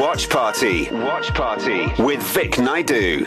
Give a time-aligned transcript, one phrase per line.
[0.00, 0.88] Watch Party.
[0.90, 3.26] Watch Party with Vic Naidu.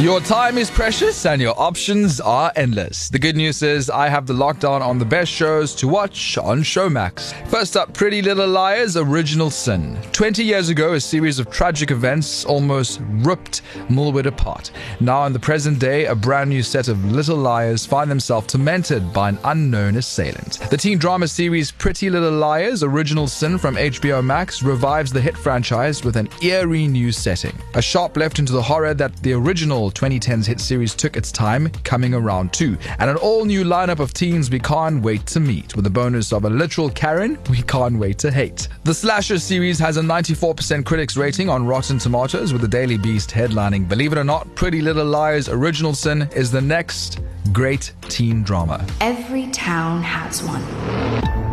[0.00, 3.10] Your time is precious and your options are endless.
[3.10, 6.62] The good news is I have the lockdown on the best shows to watch on
[6.62, 7.34] Showmax.
[7.48, 9.98] First up, Pretty Little Liars Original Sin.
[10.12, 14.70] 20 years ago, a series of tragic events almost ripped Millwood apart.
[15.00, 19.12] Now, in the present day, a brand new set of little liars find themselves tormented
[19.12, 20.60] by an unknown assailant.
[20.70, 25.36] The teen drama series Pretty Little Liars Original Sin from HBO Max revives the hit
[25.36, 27.56] franchise with an eerie new setting.
[27.74, 31.68] A sharp left into the horror that the original 2010's hit series took its time
[31.84, 32.76] coming around too.
[32.98, 36.32] And an all new lineup of teens we can't wait to meet, with the bonus
[36.32, 38.68] of a literal Karen we can't wait to hate.
[38.84, 43.30] The Slasher series has a 94% critics rating on Rotten Tomatoes, with the Daily Beast
[43.30, 47.20] headlining Believe it or not, Pretty Little Liars Original Sin is the next
[47.52, 48.84] great teen drama.
[49.00, 50.62] Every town has one.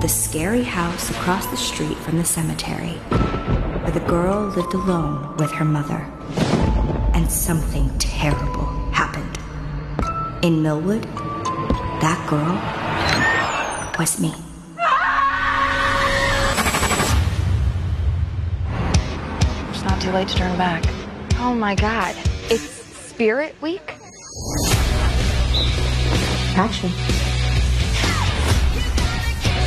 [0.02, 2.94] The scary house across the street from the cemetery,
[3.82, 6.06] where the girl lived alone with her mother.
[7.18, 9.40] And something terrible happened.
[10.44, 11.02] In Millwood,
[12.00, 12.54] that girl
[13.98, 14.32] was me.
[19.72, 20.84] It's not too late to turn back.
[21.40, 22.16] Oh my god.
[22.52, 23.96] It's Spirit Week?
[26.56, 26.92] Action.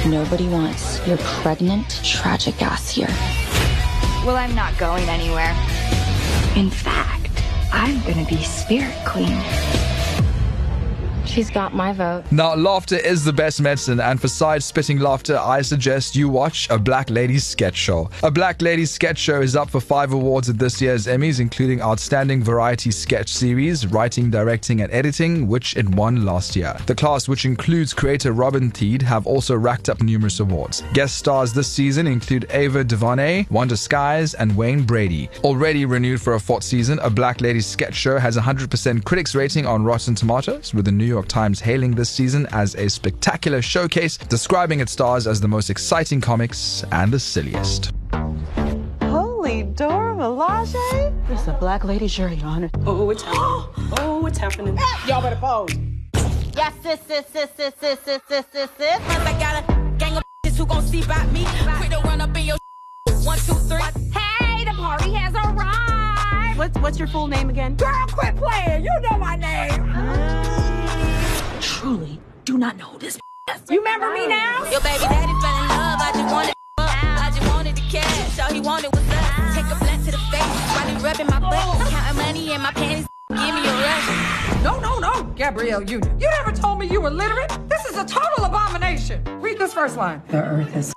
[0.09, 3.09] Nobody wants your pregnant, tragic ass here.
[4.25, 5.53] Well, I'm not going anywhere.
[6.55, 7.20] In fact,
[7.73, 9.90] I'm gonna be Spirit Queen.
[11.31, 12.25] She's got my vote.
[12.33, 16.69] Now, laughter is the best medicine, and for side spitting laughter, I suggest you watch
[16.71, 18.11] A Black Ladies Sketch Show.
[18.25, 21.81] A Black Ladies Sketch Show is up for five awards at this year's Emmys, including
[21.83, 26.77] Outstanding Variety Sketch Series, Writing, Directing, and Editing, which it won last year.
[26.87, 30.83] The class, which includes creator Robin Thede, have also racked up numerous awards.
[30.95, 35.31] Guest stars this season include Ava DuVernay, Wanda Sykes, and Wayne Brady.
[35.45, 39.65] Already renewed for a fourth season, A Black Ladies Sketch Show has 100% critics rating
[39.65, 44.17] on Rotten Tomatoes, with the New York Times hailing this season as a spectacular showcase,
[44.19, 47.93] describing its stars as the most exciting comics and the silliest.
[49.01, 51.31] Holy Dora Milaje?
[51.31, 52.69] It's a black lady shirt, Your Honor.
[52.85, 53.95] Oh, oh it's happening.
[53.99, 54.77] oh, it's happening.
[54.81, 55.07] Ah!
[55.07, 55.73] Y'all better pose.
[56.57, 58.99] Yes, sis, sis, sis, sis, sis, sis, sis, sis, sis.
[58.99, 61.45] Cause I got a gang of bitches who gon' see about me.
[61.77, 62.57] Quick to run up in your
[63.23, 63.81] one, two, three.
[64.11, 66.59] Hey, the party has arrived!
[66.59, 67.77] What's what's your full name again?
[67.77, 68.83] Girl, quit playing.
[68.83, 69.93] You know my name.
[69.95, 70.70] Ah.
[71.71, 73.19] Truly, do not know this.
[73.71, 74.65] You remember me now?
[74.71, 76.01] Your baby daddy fell in love.
[76.03, 78.39] I just wanted I just wanted the cash.
[78.41, 79.55] All he wanted was us.
[79.55, 81.89] Take a blunt to the face while he rubbing my butt.
[81.89, 83.07] Counting money in my panties.
[83.31, 84.63] Give me a rush.
[84.63, 86.21] No, no, no, Gabrielle Union.
[86.21, 87.51] You never told me you were literate.
[87.69, 89.23] This is a total abomination.
[89.41, 90.23] Read this first line.
[90.29, 90.93] The earth is.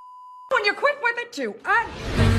[0.49, 1.55] When you're quick with it, you.
[1.63, 1.87] I...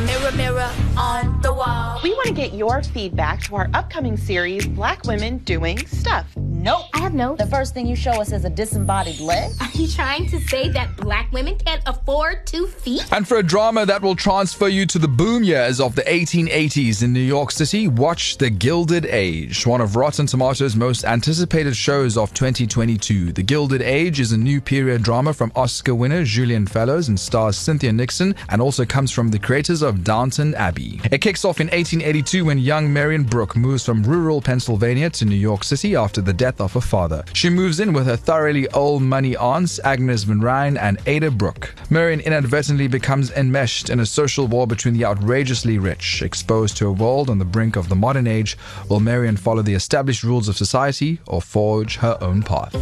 [0.06, 2.00] Mirror, mirror on the wall.
[2.03, 6.27] We want to get your feedback to our upcoming series, Black Women Doing Stuff.
[6.64, 6.86] Nope.
[6.94, 7.36] I have no.
[7.36, 9.52] The first thing you show us is a disembodied leg.
[9.60, 13.06] Are you trying to say that black women can't afford two feet?
[13.12, 17.02] And for a drama that will transfer you to the boom years of the 1880s
[17.02, 22.16] in New York City, watch The Gilded Age, one of Rotten Tomatoes' most anticipated shows
[22.16, 23.32] of 2022.
[23.32, 27.58] The Gilded Age is a new period drama from Oscar winner Julian Fellowes and stars
[27.58, 30.98] Cynthia Nixon and also comes from the creators of Downton Abbey.
[31.12, 35.36] It kicks off in 1882 when young Marian Brook moves from rural Pennsylvania to New
[35.36, 37.25] York City after the death of her father.
[37.32, 41.75] She moves in with her thoroughly old money aunts, Agnes Van Rhijn and Ada Brook.
[41.91, 46.22] Marian inadvertently becomes enmeshed in a social war between the outrageously rich.
[46.22, 48.56] Exposed to a world on the brink of the modern age,
[48.88, 52.75] will Marian follow the established rules of society or forge her own path?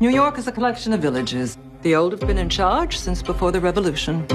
[0.00, 1.56] New York is a collection of villages.
[1.82, 4.26] The old have been in charge since before the revolution,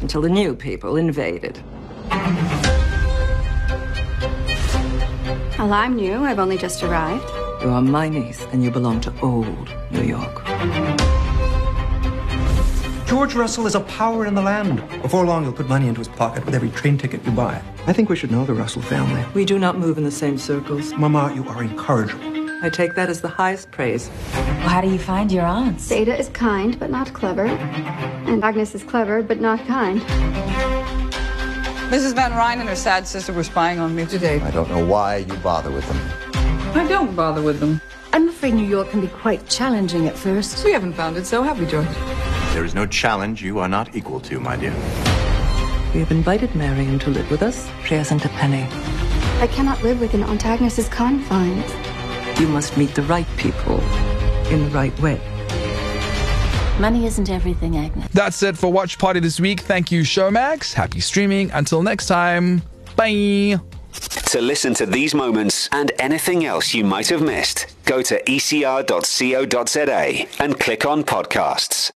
[0.00, 1.62] until the new people invaded.
[5.62, 6.24] Well, I'm new.
[6.24, 7.30] I've only just arrived.
[7.62, 10.44] You are my niece, and you belong to old New York.
[13.06, 14.82] George Russell is a power in the land.
[15.02, 17.62] Before long, he'll put money into his pocket with every train ticket you buy.
[17.86, 19.24] I think we should know the Russell family.
[19.34, 20.92] We do not move in the same circles.
[20.94, 22.24] Mama, you are incorrigible.
[22.64, 24.10] I take that as the highest praise.
[24.34, 25.92] Well, how do you find your aunts?
[25.92, 27.46] Ada is kind, but not clever.
[27.46, 30.02] And Agnes is clever, but not kind.
[31.92, 32.14] Mrs.
[32.14, 34.40] Van Rhijn and her sad sister were spying on me today.
[34.40, 36.00] I don't know why you bother with them.
[36.74, 37.82] I don't bother with them.
[38.14, 40.64] I'm afraid New York can be quite challenging at first.
[40.64, 41.86] We haven't found it so, have we, George?
[42.54, 44.72] There is no challenge you are not equal to, my dear.
[45.92, 47.70] We have invited Marian to live with us.
[47.84, 48.66] She hasn't a penny.
[49.42, 51.70] I cannot live within Aunt Agnes's confines.
[52.40, 53.82] You must meet the right people
[54.48, 55.20] in the right way.
[56.80, 58.08] Money isn't everything, Agnes.
[58.12, 59.60] That's it for Watch Party this week.
[59.60, 60.72] Thank you, Showmax.
[60.72, 61.50] Happy streaming.
[61.52, 62.62] Until next time,
[62.96, 63.60] bye.
[64.30, 70.26] To listen to these moments and anything else you might have missed, go to ecr.co.za
[70.42, 71.90] and click on podcasts.